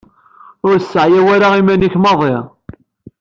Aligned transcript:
Ur 0.67 0.75
sseɛyaw 0.79 1.27
ara 1.35 1.47
iman-ik 1.59 1.95
maḍi. 2.03 2.35